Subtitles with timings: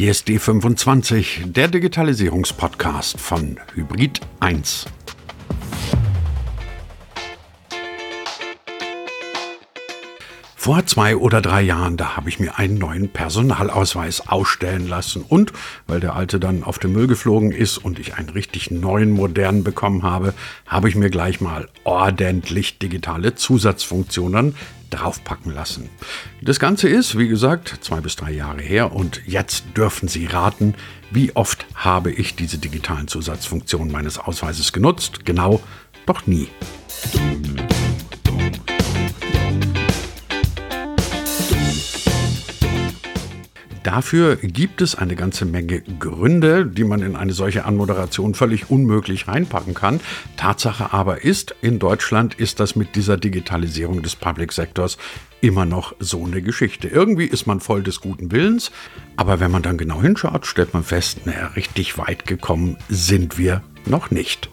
[0.00, 4.86] Hier ist D25, der Digitalisierungspodcast von Hybrid 1.
[10.60, 15.24] Vor zwei oder drei Jahren, da habe ich mir einen neuen Personalausweis ausstellen lassen.
[15.26, 15.54] Und
[15.86, 19.64] weil der alte dann auf den Müll geflogen ist und ich einen richtig neuen, modernen
[19.64, 20.34] bekommen habe,
[20.66, 24.54] habe ich mir gleich mal ordentlich digitale Zusatzfunktionen
[24.90, 25.88] draufpacken lassen.
[26.42, 30.74] Das Ganze ist, wie gesagt, zwei bis drei Jahre her und jetzt dürfen Sie raten,
[31.10, 35.24] wie oft habe ich diese digitalen Zusatzfunktionen meines Ausweises genutzt?
[35.24, 35.62] Genau,
[36.04, 36.48] doch nie.
[43.82, 49.26] Dafür gibt es eine ganze Menge Gründe, die man in eine solche Anmoderation völlig unmöglich
[49.26, 50.00] reinpacken kann.
[50.36, 54.98] Tatsache aber ist, in Deutschland ist das mit dieser Digitalisierung des Public Sektors
[55.40, 56.88] immer noch so eine Geschichte.
[56.88, 58.70] Irgendwie ist man voll des guten Willens,
[59.16, 63.62] aber wenn man dann genau hinschaut, stellt man fest, naja, richtig weit gekommen sind wir
[63.86, 64.50] noch nicht.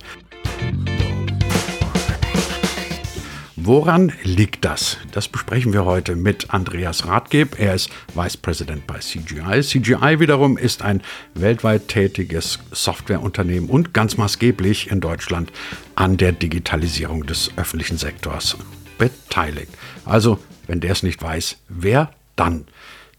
[3.68, 4.96] Woran liegt das?
[5.12, 7.60] Das besprechen wir heute mit Andreas Rathgeb.
[7.60, 9.62] Er ist Vice President bei CGI.
[9.62, 11.02] CGI wiederum ist ein
[11.34, 15.52] weltweit tätiges Softwareunternehmen und ganz maßgeblich in Deutschland
[15.96, 18.56] an der Digitalisierung des öffentlichen Sektors
[18.98, 19.74] beteiligt.
[20.06, 22.68] Also, wenn der es nicht weiß, wer dann?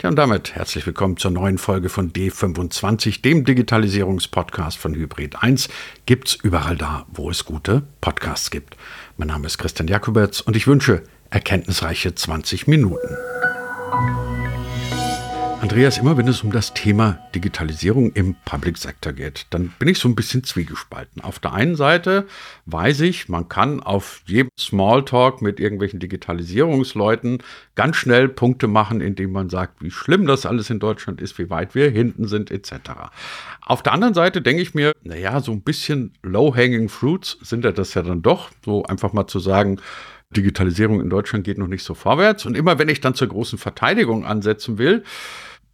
[0.01, 5.69] Ja, und damit herzlich willkommen zur neuen Folge von D25, dem Digitalisierungspodcast von Hybrid 1.
[6.07, 8.77] Gibt's überall da, wo es gute Podcasts gibt.
[9.21, 13.17] Mein Name ist Christian Jakobetz und ich wünsche erkenntnisreiche 20 Minuten.
[15.61, 19.99] Andreas, immer wenn es um das Thema Digitalisierung im Public Sector geht, dann bin ich
[19.99, 21.21] so ein bisschen zwiegespalten.
[21.21, 22.29] Auf der einen Seite
[22.67, 27.43] weiß ich, man kann auf jedem Smalltalk mit irgendwelchen Digitalisierungsleuten
[27.75, 31.51] ganz schnell Punkte machen, indem man sagt, wie schlimm das alles in Deutschland ist, wie
[31.51, 32.73] weit wir hinten sind, etc.
[33.61, 37.73] Auf der anderen Seite denke ich mir, naja, so ein bisschen low-hanging fruits sind ja
[37.73, 39.81] das ja dann doch, so einfach mal zu sagen,
[40.31, 42.47] Digitalisierung in Deutschland geht noch nicht so vorwärts.
[42.47, 45.03] Und immer wenn ich dann zur großen Verteidigung ansetzen will,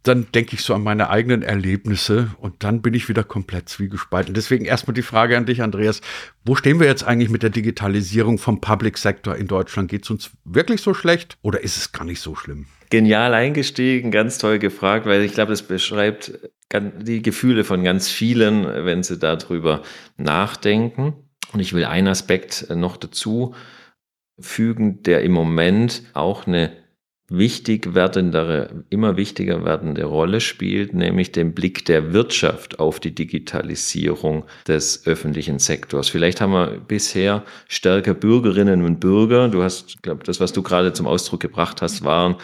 [0.07, 4.33] dann denke ich so an meine eigenen Erlebnisse und dann bin ich wieder komplett zwiegespalten.
[4.33, 6.01] Deswegen erstmal die Frage an dich, Andreas.
[6.43, 9.89] Wo stehen wir jetzt eigentlich mit der Digitalisierung vom Public Sector in Deutschland?
[9.89, 12.67] Geht es uns wirklich so schlecht oder ist es gar nicht so schlimm?
[12.91, 16.39] Genial eingestiegen, ganz toll gefragt, weil ich glaube, das beschreibt
[17.01, 19.81] die Gefühle von ganz vielen, wenn sie darüber
[20.17, 21.13] nachdenken.
[21.51, 23.55] Und ich will einen Aspekt noch dazu
[24.39, 26.84] fügen, der im Moment auch eine
[27.27, 34.45] wichtig werdendere, immer wichtiger werdende Rolle spielt, nämlich den Blick der Wirtschaft auf die Digitalisierung
[34.67, 36.09] des öffentlichen Sektors.
[36.09, 39.47] Vielleicht haben wir bisher stärker Bürgerinnen und Bürger.
[39.47, 42.35] Du hast, glaube das, was du gerade zum Ausdruck gebracht hast, waren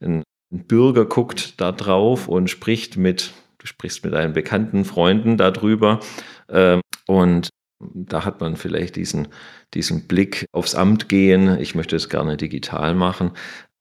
[0.00, 6.00] ein Bürger guckt da drauf und spricht mit, du sprichst mit deinen bekannten Freunden darüber.
[6.48, 7.48] Ähm, und
[7.80, 9.28] da hat man vielleicht diesen,
[9.74, 11.58] diesen Blick aufs Amt gehen.
[11.60, 13.32] Ich möchte es gerne digital machen.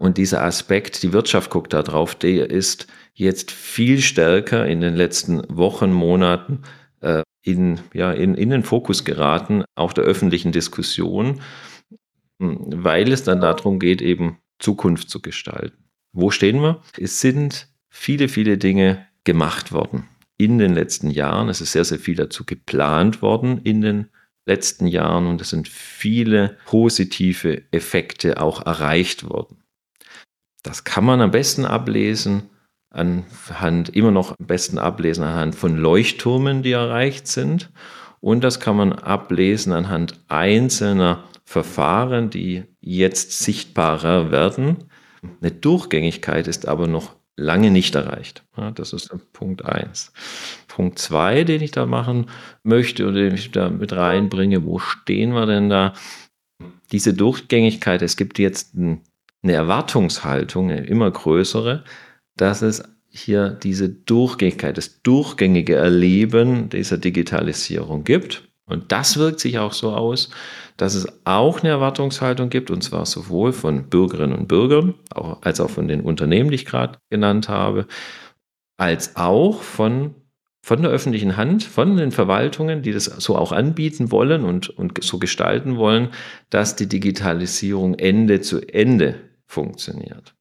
[0.04, 4.98] Und dieser Aspekt, die Wirtschaft guckt da drauf, der ist jetzt viel stärker in den
[4.98, 6.64] letzten Wochen, Monaten
[7.00, 11.40] äh, in, ja, in, in den Fokus geraten, auch der öffentlichen Diskussion,
[12.38, 15.86] weil es dann darum geht, eben Zukunft zu gestalten.
[16.12, 16.82] Wo stehen wir?
[16.98, 21.48] Es sind viele, viele Dinge gemacht worden in den letzten Jahren.
[21.48, 24.10] Es ist sehr, sehr viel dazu geplant worden in den
[24.46, 29.63] letzten Jahren und es sind viele positive Effekte auch erreicht worden.
[30.64, 32.50] Das kann man am besten ablesen
[32.90, 37.72] anhand, immer noch am besten ablesen anhand von Leuchttürmen, die erreicht sind.
[38.22, 44.86] Und das kann man ablesen anhand einzelner Verfahren, die jetzt sichtbarer werden.
[45.42, 48.46] Eine Durchgängigkeit ist aber noch lange nicht erreicht.
[48.76, 50.14] Das ist Punkt eins.
[50.68, 52.30] Punkt zwei, den ich da machen
[52.64, 55.94] möchte oder den ich da mit reinbringe, wo stehen wir denn da?
[56.92, 59.02] Diese Durchgängigkeit, es gibt jetzt ein
[59.44, 61.84] eine Erwartungshaltung, eine immer größere,
[62.36, 68.50] dass es hier diese Durchgängigkeit, das durchgängige Erleben dieser Digitalisierung gibt.
[68.66, 70.30] Und das wirkt sich auch so aus,
[70.78, 74.96] dass es auch eine Erwartungshaltung gibt, und zwar sowohl von Bürgerinnen und Bürgern,
[75.42, 77.86] als auch von den Unternehmen, die ich gerade genannt habe,
[78.78, 80.16] als auch von,
[80.66, 85.04] von der öffentlichen Hand, von den Verwaltungen, die das so auch anbieten wollen und, und
[85.04, 86.10] so gestalten wollen,
[86.50, 89.20] dass die Digitalisierung Ende zu Ende
[89.54, 90.36] funktioniert.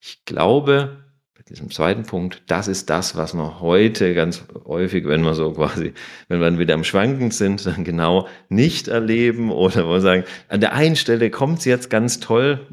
[0.00, 1.04] Ich glaube,
[1.34, 5.52] bei diesem zweiten Punkt, das ist das, was wir heute ganz häufig, wenn wir so
[5.52, 5.92] quasi,
[6.28, 10.60] wenn wir wieder am Schwanken sind, dann genau nicht erleben oder wo wir sagen, an
[10.60, 12.66] der einen Stelle kommt es jetzt ganz toll,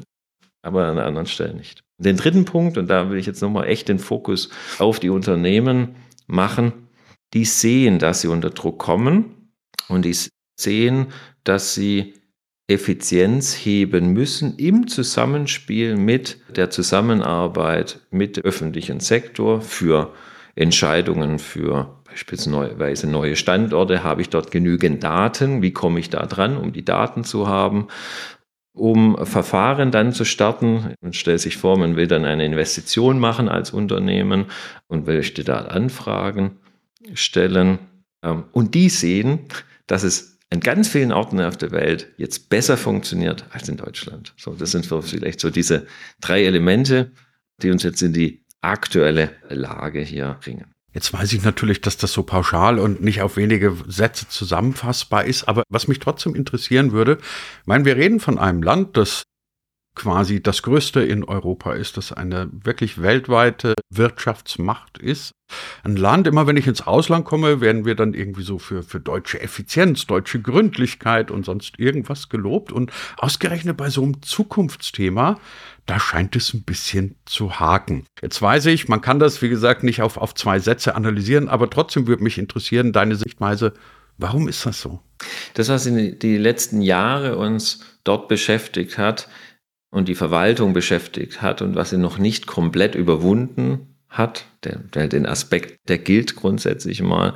[0.62, 1.82] aber an der anderen Stelle nicht.
[1.98, 5.96] Den dritten Punkt, und da will ich jetzt nochmal echt den Fokus auf die Unternehmen
[6.26, 6.88] machen,
[7.34, 9.52] die sehen, dass sie unter Druck kommen
[9.88, 10.16] und die
[10.58, 11.08] sehen,
[11.44, 12.14] dass sie
[12.70, 20.12] Effizienz heben müssen im Zusammenspiel mit der Zusammenarbeit mit dem öffentlichen Sektor für
[20.54, 24.04] Entscheidungen für beispielsweise neue Standorte.
[24.04, 25.62] Habe ich dort genügend Daten?
[25.62, 27.88] Wie komme ich da dran, um die Daten zu haben?
[28.72, 33.48] Um Verfahren dann zu starten, man stellt sich vor, man will dann eine Investition machen
[33.48, 34.44] als Unternehmen
[34.86, 36.52] und möchte da Anfragen
[37.14, 37.80] stellen.
[38.22, 39.40] Ähm, und die sehen,
[39.88, 44.34] dass es an ganz vielen Orten auf der Welt jetzt besser funktioniert als in Deutschland.
[44.36, 45.86] So, das sind vielleicht so diese
[46.20, 47.12] drei Elemente,
[47.62, 50.74] die uns jetzt in die aktuelle Lage hier bringen.
[50.92, 55.44] Jetzt weiß ich natürlich, dass das so pauschal und nicht auf wenige Sätze zusammenfassbar ist,
[55.44, 59.22] aber was mich trotzdem interessieren würde, ich meine, wir reden von einem Land, das
[59.94, 65.32] quasi das größte in Europa ist, das eine wirklich weltweite Wirtschaftsmacht ist.
[65.82, 69.00] Ein Land, immer wenn ich ins Ausland komme, werden wir dann irgendwie so für, für
[69.00, 72.70] deutsche Effizienz, deutsche Gründlichkeit und sonst irgendwas gelobt.
[72.70, 75.40] Und ausgerechnet bei so einem Zukunftsthema,
[75.86, 78.06] da scheint es ein bisschen zu haken.
[78.22, 81.68] Jetzt weiß ich, man kann das, wie gesagt, nicht auf, auf zwei Sätze analysieren, aber
[81.68, 83.74] trotzdem würde mich interessieren, deine Sichtweise,
[84.16, 85.00] warum ist das so?
[85.54, 89.28] Das, was in die letzten Jahre uns dort beschäftigt hat,
[89.90, 95.08] und die Verwaltung beschäftigt hat und was sie noch nicht komplett überwunden hat, der, der,
[95.08, 97.34] den Aspekt, der gilt grundsätzlich mal,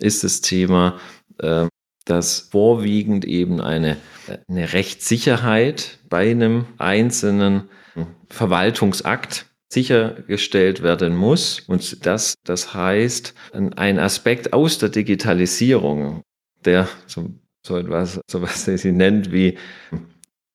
[0.00, 0.98] ist das Thema,
[1.38, 1.66] äh,
[2.04, 3.96] dass vorwiegend eben eine,
[4.48, 7.68] eine Rechtssicherheit bei einem einzelnen
[8.28, 11.60] Verwaltungsakt sichergestellt werden muss.
[11.60, 16.22] Und das, das heißt, ein Aspekt aus der Digitalisierung,
[16.64, 17.30] der so,
[17.66, 19.56] so etwas, so was sie nennt wie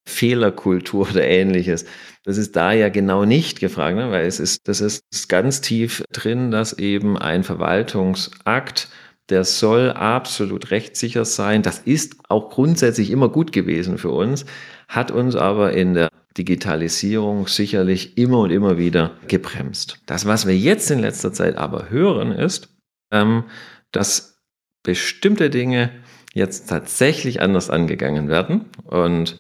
[0.10, 1.86] Fehlerkultur oder ähnliches.
[2.24, 4.12] Das ist da ja genau nicht gefragt, ne?
[4.12, 8.90] weil es ist, das ist ganz tief drin, dass eben ein Verwaltungsakt,
[9.30, 11.62] der soll absolut rechtssicher sein.
[11.62, 14.46] Das ist auch grundsätzlich immer gut gewesen für uns,
[14.88, 20.02] hat uns aber in der Digitalisierung sicherlich immer und immer wieder gebremst.
[20.06, 22.70] Das, was wir jetzt in letzter Zeit aber hören, ist,
[23.12, 23.44] ähm,
[23.92, 24.40] dass
[24.84, 25.92] bestimmte Dinge
[26.34, 28.66] jetzt tatsächlich anders angegangen werden.
[28.84, 29.40] Und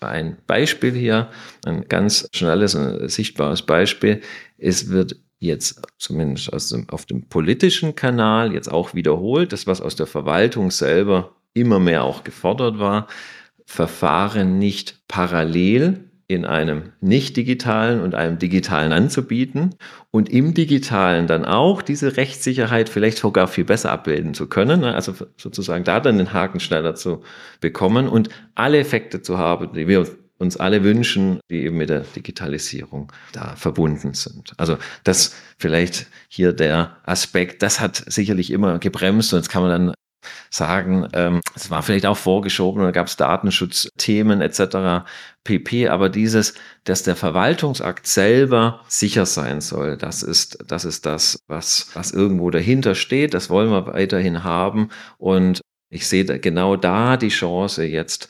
[0.00, 1.30] ein Beispiel hier,
[1.64, 4.20] ein ganz schnelles und sichtbares Beispiel.
[4.58, 9.80] Es wird jetzt zumindest aus dem, auf dem politischen Kanal jetzt auch wiederholt, das was
[9.80, 13.08] aus der Verwaltung selber immer mehr auch gefordert war,
[13.66, 19.74] Verfahren nicht parallel in einem nicht digitalen und einem digitalen anzubieten
[20.10, 24.94] und im digitalen dann auch diese Rechtssicherheit vielleicht sogar viel besser abbilden zu können, ne?
[24.94, 27.22] also sozusagen da dann den Haken schneller zu
[27.60, 30.06] bekommen und alle Effekte zu haben, die wir
[30.38, 34.52] uns alle wünschen, die eben mit der Digitalisierung da verbunden sind.
[34.58, 39.70] Also das vielleicht hier der Aspekt, das hat sicherlich immer gebremst und jetzt kann man
[39.70, 39.94] dann
[40.50, 45.06] sagen, ähm, es war vielleicht auch vorgeschoben, da gab es Datenschutzthemen etc.
[45.44, 45.88] pp.
[45.88, 46.54] Aber dieses,
[46.84, 52.50] dass der Verwaltungsakt selber sicher sein soll, das ist das, ist das was, was irgendwo
[52.50, 53.34] dahinter steht.
[53.34, 54.90] Das wollen wir weiterhin haben.
[55.18, 55.60] Und
[55.90, 58.28] ich sehe genau da die Chance, jetzt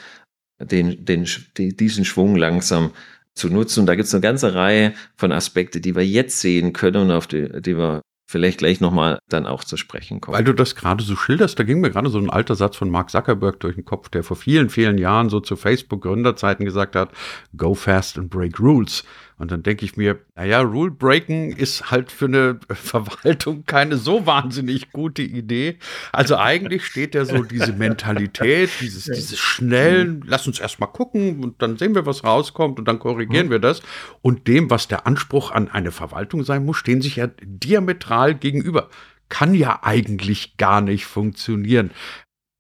[0.61, 2.93] den, den, diesen Schwung langsam
[3.35, 3.81] zu nutzen.
[3.81, 7.11] Und da gibt es eine ganze Reihe von Aspekten, die wir jetzt sehen können und
[7.11, 8.03] auf die, die wir
[8.33, 10.37] vielleicht gleich nochmal dann auch zu sprechen kommen.
[10.37, 12.91] Weil du das gerade so schilderst, da ging mir gerade so ein alter Satz von
[12.91, 17.11] Mark Zuckerberg durch den Kopf, der vor vielen, vielen Jahren so zu Facebook-Gründerzeiten gesagt hat,
[17.57, 19.05] go fast and break rules.
[19.43, 24.25] Und dann denke ich mir, naja, Rule Breaking ist halt für eine Verwaltung keine so
[24.25, 25.81] wahnsinnig gute Idee.
[26.13, 31.61] Also eigentlich steht ja so diese Mentalität, dieses, dieses schnellen, lass uns erstmal gucken und
[31.61, 33.51] dann sehen wir, was rauskommt und dann korrigieren mhm.
[33.51, 33.83] wir das.
[34.21, 38.91] Und dem, was der Anspruch an eine Verwaltung sein muss, stehen sich ja diametral gegenüber
[39.29, 41.91] kann ja eigentlich gar nicht funktionieren.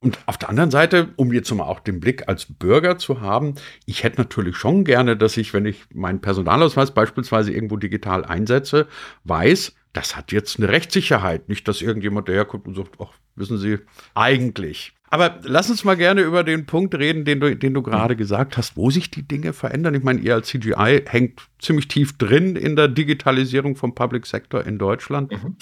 [0.02, 3.54] Und auf der anderen Seite, um jetzt mal auch den Blick als Bürger zu haben,
[3.87, 8.88] ich hätte natürlich schon gerne, dass ich, wenn ich meinen Personalausweis beispielsweise irgendwo digital einsetze,
[9.25, 11.49] weiß, das hat jetzt eine Rechtssicherheit.
[11.49, 13.78] Nicht, dass irgendjemand daherkommt und sagt, ach, wissen Sie,
[14.14, 14.92] eigentlich.
[15.09, 18.56] Aber lass uns mal gerne über den Punkt reden, den du, den du gerade gesagt
[18.56, 19.94] hast, wo sich die Dinge verändern.
[19.94, 24.66] Ich meine, ihr als CGI hängt ziemlich tief drin in der Digitalisierung vom Public Sector
[24.66, 25.30] in Deutschland.
[25.30, 25.56] Mhm.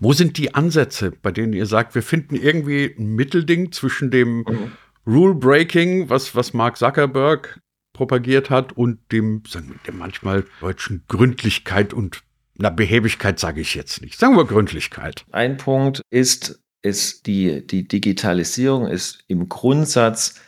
[0.00, 4.38] Wo sind die Ansätze, bei denen ihr sagt, wir finden irgendwie ein Mittelding zwischen dem
[4.38, 4.72] mhm.
[5.06, 7.60] Rule Breaking, was, was Mark Zuckerberg
[7.92, 12.22] propagiert hat, und dem, sagen wir, der manchmal deutschen Gründlichkeit und
[12.58, 14.18] na, Behebigkeit sage ich jetzt nicht.
[14.18, 15.24] Sagen wir Gründlichkeit.
[15.30, 20.40] Ein Punkt ist, ist die, die Digitalisierung ist im Grundsatz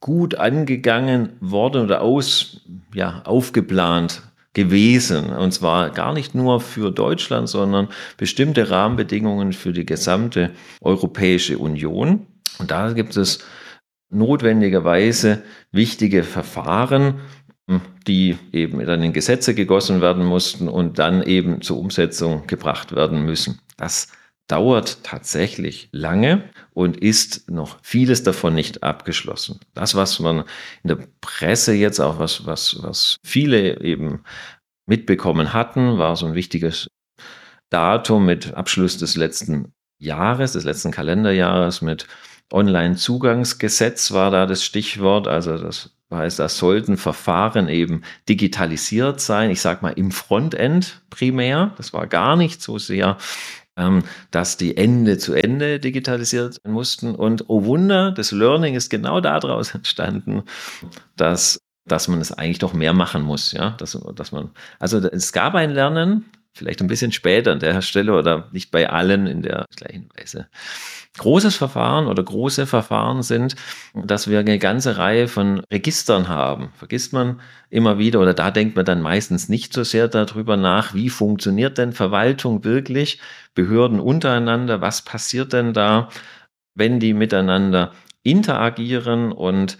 [0.00, 2.60] gut angegangen worden oder aus,
[2.92, 4.22] ja, aufgeplant
[4.54, 5.30] gewesen.
[5.30, 12.26] Und zwar gar nicht nur für Deutschland, sondern bestimmte Rahmenbedingungen für die gesamte Europäische Union.
[12.58, 13.40] Und da gibt es
[14.10, 15.42] notwendigerweise
[15.72, 17.20] wichtige Verfahren,
[18.06, 23.24] die eben dann in Gesetze gegossen werden mussten und dann eben zur Umsetzung gebracht werden
[23.24, 23.60] müssen.
[23.76, 24.08] Das
[24.46, 29.60] dauert tatsächlich lange und ist noch vieles davon nicht abgeschlossen.
[29.74, 30.44] Das, was man
[30.82, 34.22] in der Presse jetzt auch, was, was, was viele eben
[34.86, 36.88] mitbekommen hatten, war so ein wichtiges
[37.70, 42.06] Datum mit Abschluss des letzten Jahres, des letzten Kalenderjahres mit
[42.52, 45.26] Online-Zugangsgesetz war da das Stichwort.
[45.26, 49.50] Also das heißt, da sollten Verfahren eben digitalisiert sein.
[49.50, 51.72] Ich sage mal im Frontend primär.
[51.76, 53.16] Das war gar nicht so sehr,
[54.30, 57.14] dass die Ende zu Ende digitalisiert mussten.
[57.14, 60.42] Und oh Wunder, das Learning ist genau daraus entstanden,
[61.16, 65.32] dass dass man es eigentlich doch mehr machen muss, ja, dass, dass man, also es
[65.32, 66.24] gab ein Lernen,
[66.54, 70.48] vielleicht ein bisschen später an der Stelle oder nicht bei allen in der gleichen Weise
[71.18, 73.54] großes Verfahren oder große Verfahren sind,
[73.94, 76.70] dass wir eine ganze Reihe von Registern haben.
[76.76, 80.94] Vergisst man immer wieder oder da denkt man dann meistens nicht so sehr darüber nach,
[80.94, 83.20] wie funktioniert denn Verwaltung wirklich,
[83.54, 86.08] Behörden untereinander, was passiert denn da,
[86.74, 87.92] wenn die miteinander
[88.24, 89.78] interagieren und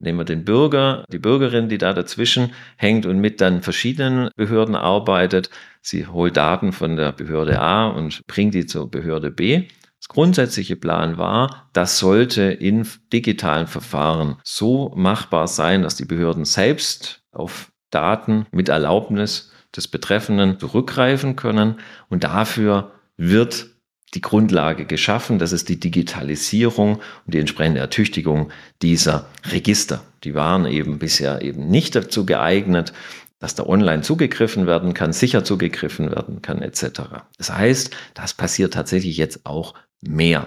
[0.00, 4.74] Nehmen wir den Bürger, die Bürgerin, die da dazwischen hängt und mit dann verschiedenen Behörden
[4.74, 5.50] arbeitet.
[5.82, 9.68] Sie holt Daten von der Behörde A und bringt die zur Behörde B
[10.10, 17.22] grundsätzliche Plan war, das sollte in digitalen Verfahren so machbar sein, dass die Behörden selbst
[17.30, 21.76] auf Daten mit Erlaubnis des Betreffenden zurückgreifen können.
[22.08, 23.68] Und dafür wird
[24.14, 25.38] die Grundlage geschaffen.
[25.38, 28.50] Das ist die Digitalisierung und die entsprechende Ertüchtigung
[28.82, 30.02] dieser Register.
[30.24, 32.92] Die waren eben bisher eben nicht dazu geeignet,
[33.38, 37.02] dass da online zugegriffen werden kann, sicher zugegriffen werden kann, etc.
[37.38, 40.46] Das heißt, das passiert tatsächlich jetzt auch mehr.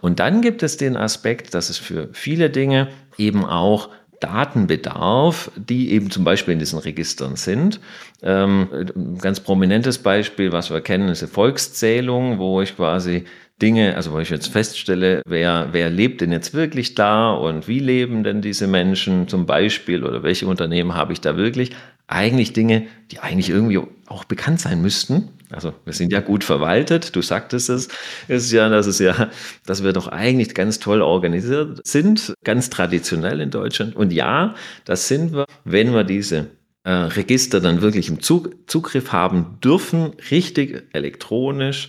[0.00, 2.88] Und dann gibt es den Aspekt, dass es für viele Dinge
[3.18, 3.90] eben auch
[4.24, 7.80] Daten bedarf, die eben zum Beispiel in diesen Registern sind.
[8.22, 13.24] Ähm, ein ganz prominentes Beispiel, was wir kennen, ist eine Volkszählung, wo ich quasi
[13.60, 17.78] Dinge, also wo ich jetzt feststelle, wer, wer lebt denn jetzt wirklich da und wie
[17.78, 21.70] leben denn diese Menschen zum Beispiel oder welche Unternehmen habe ich da wirklich?
[22.14, 27.14] Eigentlich Dinge, die eigentlich irgendwie auch bekannt sein müssten, also wir sind ja gut verwaltet,
[27.14, 27.88] du sagtest es,
[28.28, 29.30] ist ja, dass es ja,
[29.66, 33.94] dass wir doch eigentlich ganz toll organisiert sind, ganz traditionell in Deutschland.
[33.94, 34.54] Und ja,
[34.84, 36.50] das sind wir, wenn wir diese
[36.84, 41.88] äh, Register dann wirklich im Zug, Zugriff haben dürfen, richtig elektronisch,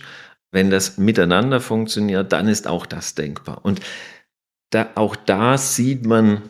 [0.52, 3.64] wenn das miteinander funktioniert, dann ist auch das denkbar.
[3.64, 3.80] Und
[4.70, 6.42] da, auch da sieht man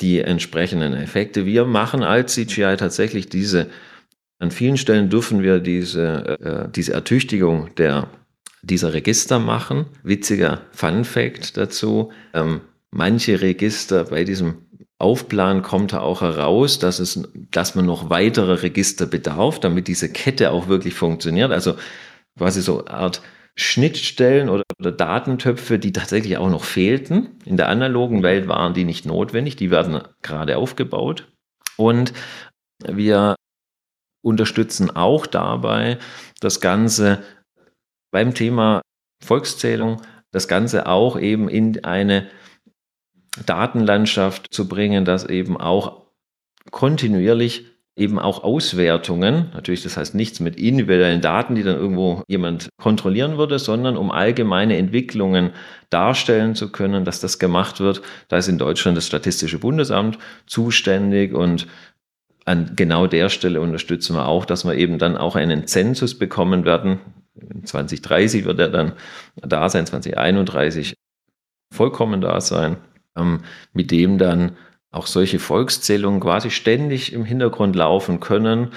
[0.00, 1.46] die entsprechenden Effekte.
[1.46, 3.68] Wir machen als CGI tatsächlich diese
[4.38, 8.08] an vielen Stellen dürfen wir diese, äh, diese Ertüchtigung der,
[8.62, 9.86] dieser Register machen.
[10.02, 12.12] Witziger Fun Fact dazu.
[12.34, 12.60] Ähm,
[12.90, 14.56] manche Register bei diesem
[14.98, 20.10] Aufplan kommt da auch heraus, dass, es, dass man noch weitere Register bedarf, damit diese
[20.10, 21.50] Kette auch wirklich funktioniert.
[21.50, 21.76] Also
[22.36, 23.22] quasi so eine Art
[23.58, 27.38] Schnittstellen oder, oder, Datentöpfe, die tatsächlich auch noch fehlten.
[27.44, 31.26] In der analogen Welt waren die nicht notwendig, die werden gerade aufgebaut.
[31.76, 32.12] Und
[32.84, 33.36] wir
[34.22, 35.98] unterstützen auch dabei,
[36.40, 37.22] das Ganze
[38.12, 38.82] beim Thema
[39.24, 42.28] Volkszählung, das Ganze auch eben in eine
[43.44, 46.06] Datenlandschaft zu bringen, dass eben auch
[46.70, 52.68] kontinuierlich eben auch Auswertungen, natürlich das heißt nichts mit individuellen Daten, die dann irgendwo jemand
[52.76, 55.52] kontrollieren würde, sondern um allgemeine Entwicklungen
[55.88, 58.02] darstellen zu können, dass das gemacht wird.
[58.28, 61.66] Da ist in Deutschland das Statistische Bundesamt zuständig und
[62.44, 66.64] an genau der Stelle unterstützen wir auch, dass wir eben dann auch einen Zensus bekommen
[66.66, 67.00] werden.
[67.64, 68.92] 2030 wird er dann
[69.36, 70.94] da sein, 2031
[71.72, 72.76] vollkommen da sein,
[73.16, 73.40] ähm,
[73.72, 74.52] mit dem dann
[74.90, 78.72] auch solche Volkszählungen quasi ständig im Hintergrund laufen können,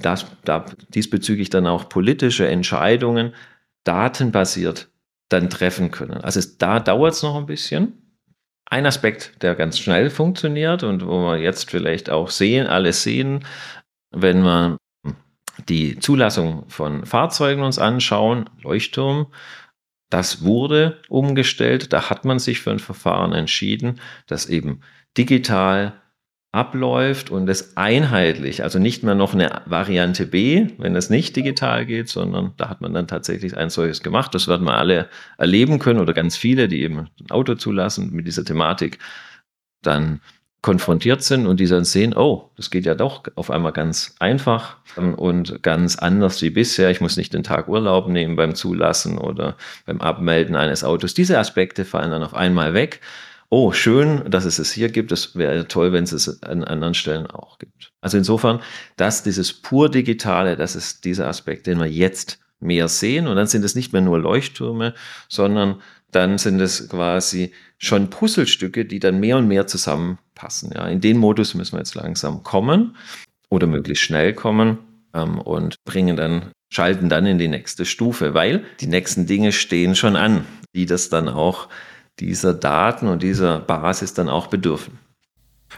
[0.00, 3.34] dass da diesbezüglich dann auch politische Entscheidungen
[3.84, 4.90] datenbasiert
[5.28, 6.18] dann treffen können.
[6.22, 8.08] Also es, da dauert es noch ein bisschen,
[8.70, 13.44] ein Aspekt, der ganz schnell funktioniert und wo wir jetzt vielleicht auch sehen, alles sehen,
[14.10, 14.78] wenn wir
[15.68, 19.32] die Zulassung von Fahrzeugen uns anschauen, Leuchtturm,
[20.10, 24.80] das wurde umgestellt, da hat man sich für ein Verfahren entschieden, das eben
[25.18, 25.94] digital
[26.50, 31.84] abläuft und es einheitlich, also nicht mehr noch eine Variante B, wenn es nicht digital
[31.84, 34.34] geht, sondern da hat man dann tatsächlich ein solches gemacht.
[34.34, 38.26] Das werden wir alle erleben können oder ganz viele, die eben ein Auto zulassen mit
[38.26, 38.98] dieser Thematik
[39.82, 40.20] dann
[40.60, 44.78] konfrontiert sind und die dann sehen, oh, das geht ja doch auf einmal ganz einfach
[44.96, 46.90] ähm, und ganz anders wie bisher.
[46.90, 49.56] Ich muss nicht den Tag Urlaub nehmen beim Zulassen oder
[49.86, 51.14] beim Abmelden eines Autos.
[51.14, 53.00] Diese Aspekte fallen dann auf einmal weg.
[53.50, 55.10] Oh, schön, dass es es hier gibt.
[55.10, 57.92] Es wäre toll, wenn es es an anderen Stellen auch gibt.
[58.02, 58.60] Also insofern,
[58.96, 63.26] dass dieses pur Digitale, das ist dieser Aspekt, den wir jetzt mehr sehen.
[63.26, 64.94] Und dann sind es nicht mehr nur Leuchttürme,
[65.28, 70.72] sondern dann sind es quasi schon Puzzlestücke, die dann mehr und mehr zusammenpassen.
[70.74, 72.96] Ja, in den Modus müssen wir jetzt langsam kommen
[73.48, 74.78] oder möglichst schnell kommen
[75.14, 79.94] ähm, und bringen dann, schalten dann in die nächste Stufe, weil die nächsten Dinge stehen
[79.94, 81.68] schon an, die das dann auch
[82.20, 84.98] dieser Daten und dieser Basis dann auch bedürfen.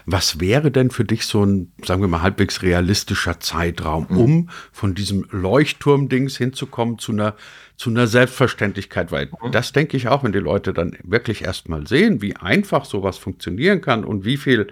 [0.05, 4.17] Was wäre denn für dich so ein, sagen wir mal, halbwegs realistischer Zeitraum, mhm.
[4.17, 7.35] um von diesem Leuchtturm-Dings hinzukommen zu einer,
[7.75, 9.11] zu einer Selbstverständlichkeit?
[9.11, 9.51] Weil mhm.
[9.51, 13.81] das denke ich auch, wenn die Leute dann wirklich erstmal sehen, wie einfach sowas funktionieren
[13.81, 14.67] kann und wie viel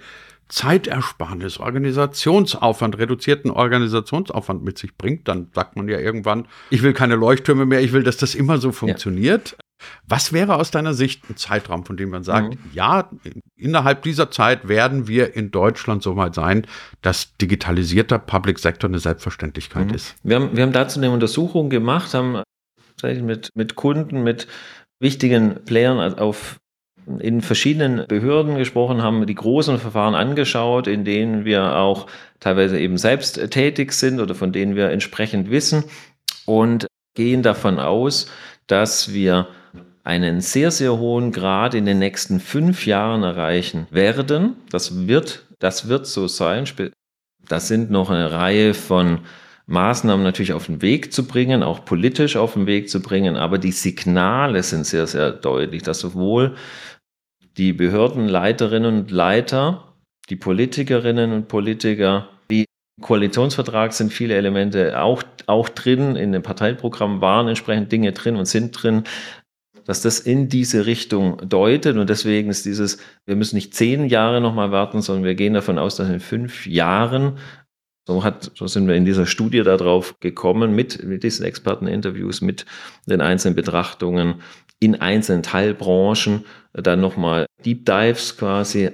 [0.47, 7.15] Zeitersparnis, Organisationsaufwand, reduzierten Organisationsaufwand mit sich bringt, dann sagt man ja irgendwann, ich will keine
[7.15, 9.51] Leuchttürme mehr, ich will, dass das immer so funktioniert.
[9.51, 9.57] Ja.
[10.07, 12.71] Was wäre aus deiner Sicht ein Zeitraum, von dem man sagt, mhm.
[12.73, 13.09] ja,
[13.55, 16.65] innerhalb dieser Zeit werden wir in Deutschland so weit sein,
[17.01, 19.93] dass digitalisierter Public Sector eine Selbstverständlichkeit mhm.
[19.93, 20.15] ist?
[20.23, 22.41] Wir haben, wir haben dazu eine Untersuchung gemacht, haben
[23.03, 24.47] mit, mit Kunden, mit
[24.99, 26.59] wichtigen Playern auf
[27.17, 32.05] in verschiedenen Behörden gesprochen, haben die großen Verfahren angeschaut, in denen wir auch
[32.39, 35.85] teilweise eben selbst tätig sind oder von denen wir entsprechend wissen
[36.45, 38.27] und gehen davon aus,
[38.67, 39.47] dass wir
[40.09, 44.55] einen sehr, sehr hohen Grad in den nächsten fünf Jahren erreichen werden.
[44.71, 46.65] Das wird, das wird so sein.
[47.47, 49.19] Das sind noch eine Reihe von
[49.67, 53.35] Maßnahmen natürlich auf den Weg zu bringen, auch politisch auf den Weg zu bringen.
[53.35, 56.55] Aber die Signale sind sehr, sehr deutlich, dass sowohl
[57.57, 59.93] die Behördenleiterinnen und Leiter,
[60.31, 62.65] die Politikerinnen und Politiker, wie
[62.99, 66.15] Koalitionsvertrag sind viele Elemente auch, auch drin.
[66.15, 69.03] In dem Parteiprogramm waren entsprechend Dinge drin und sind drin
[69.85, 71.97] dass das in diese Richtung deutet.
[71.97, 75.77] Und deswegen ist dieses, wir müssen nicht zehn Jahre nochmal warten, sondern wir gehen davon
[75.77, 77.37] aus, dass in fünf Jahren,
[78.07, 82.65] so, hat, so sind wir in dieser Studie darauf gekommen, mit, mit diesen Experteninterviews, mit
[83.05, 84.35] den einzelnen Betrachtungen
[84.79, 88.91] in einzelnen Teilbranchen, dann nochmal Deep Dives quasi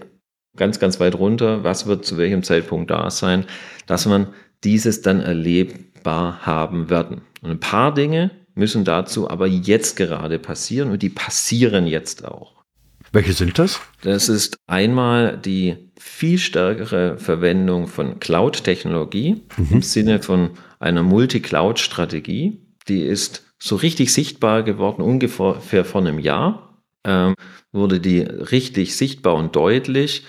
[0.55, 3.45] ganz, ganz weit runter, was wird zu welchem Zeitpunkt da sein,
[3.85, 4.27] dass man
[4.63, 7.21] dieses dann erlebbar haben werden.
[7.41, 12.63] Und ein paar Dinge, müssen dazu aber jetzt gerade passieren und die passieren jetzt auch.
[13.11, 13.79] Welche sind das?
[14.01, 19.67] Das ist einmal die viel stärkere Verwendung von Cloud-Technologie mhm.
[19.71, 22.61] im Sinne von einer Multi-Cloud-Strategie.
[22.87, 26.81] Die ist so richtig sichtbar geworden, ungefähr vor einem Jahr.
[27.05, 27.35] Ähm,
[27.71, 30.25] wurde die richtig sichtbar und deutlich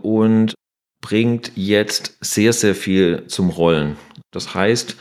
[0.00, 0.54] und
[1.00, 3.96] bringt jetzt sehr, sehr viel zum Rollen.
[4.30, 4.96] Das heißt,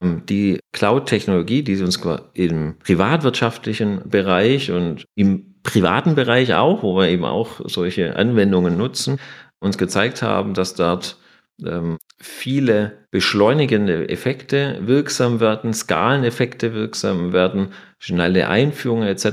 [0.00, 2.00] die Cloud-Technologie, die uns
[2.34, 9.18] im privatwirtschaftlichen Bereich und im privaten Bereich auch, wo wir eben auch solche Anwendungen nutzen,
[9.60, 11.18] uns gezeigt haben, dass dort
[11.64, 19.24] ähm, viele beschleunigende Effekte wirksam werden, Skaleneffekte wirksam werden, schnelle Einführungen etc.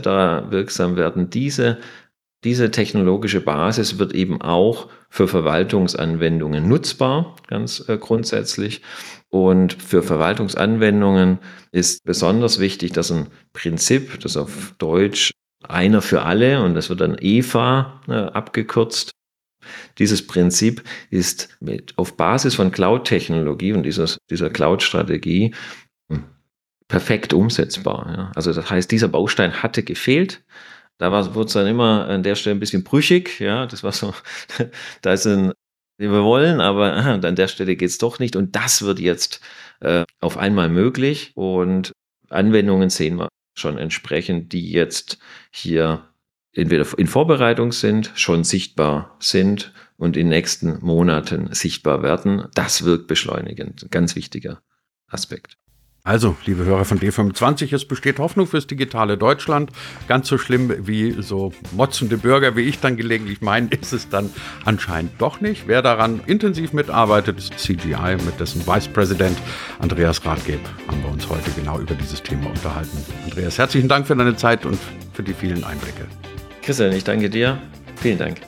[0.51, 1.29] wirksam werden.
[1.29, 1.77] Diese,
[2.43, 8.81] diese technologische Basis wird eben auch für Verwaltungsanwendungen nutzbar, ganz äh, grundsätzlich.
[9.35, 11.39] Und für Verwaltungsanwendungen
[11.73, 17.01] ist besonders wichtig, dass ein Prinzip, das auf Deutsch einer für alle und das wird
[17.01, 19.11] dann EVA äh, abgekürzt.
[19.97, 25.53] Dieses Prinzip ist mit, auf Basis von Cloud-Technologie und dieser, dieser Cloud-Strategie
[26.09, 26.23] hm,
[26.87, 28.13] perfekt umsetzbar.
[28.15, 28.31] Ja.
[28.35, 30.45] Also das heißt, dieser Baustein hatte gefehlt.
[30.97, 33.41] Da wurde es dann immer an der Stelle ein bisschen brüchig.
[33.41, 34.13] Ja, das war so,
[35.01, 35.51] da ist ein
[35.99, 38.35] die wir wollen, aber an der Stelle geht es doch nicht.
[38.35, 39.41] Und das wird jetzt
[39.79, 41.31] äh, auf einmal möglich.
[41.35, 41.91] Und
[42.29, 45.17] Anwendungen sehen wir schon entsprechend, die jetzt
[45.51, 46.07] hier
[46.51, 52.47] entweder in Vorbereitung sind, schon sichtbar sind und in nächsten Monaten sichtbar werden.
[52.53, 53.87] Das wirkt beschleunigend.
[53.91, 54.61] Ganz wichtiger
[55.07, 55.57] Aspekt.
[56.05, 59.71] Also, liebe Hörer von D25, es besteht Hoffnung fürs digitale Deutschland.
[60.07, 64.29] Ganz so schlimm wie so motzende Bürger wie ich dann gelegentlich meinen, ist es dann
[64.65, 65.67] anscheinend doch nicht.
[65.67, 69.35] Wer daran intensiv mitarbeitet, ist CGI, mit dessen Vice President
[69.79, 73.03] Andreas Rathgeb haben wir uns heute genau über dieses Thema unterhalten.
[73.23, 74.77] Andreas, herzlichen Dank für deine Zeit und
[75.13, 76.05] für die vielen Einblicke.
[76.61, 77.57] Christian, ich danke dir.
[77.95, 78.41] Vielen Dank.